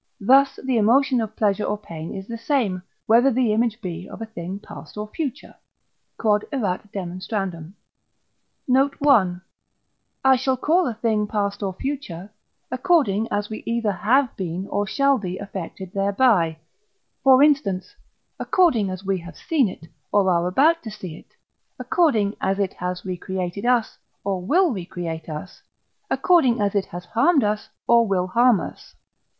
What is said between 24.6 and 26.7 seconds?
recreate us, according